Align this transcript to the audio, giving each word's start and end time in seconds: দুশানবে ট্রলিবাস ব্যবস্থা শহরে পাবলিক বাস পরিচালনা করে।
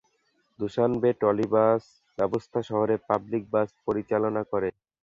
দুশানবে 0.59 1.09
ট্রলিবাস 1.19 1.83
ব্যবস্থা 2.17 2.59
শহরে 2.69 2.95
পাবলিক 3.07 3.43
বাস 3.53 3.69
পরিচালনা 3.85 4.41
করে। 4.51 4.69